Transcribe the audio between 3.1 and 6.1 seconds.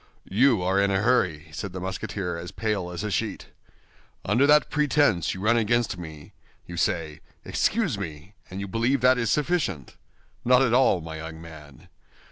sheet. "Under that pretense you run against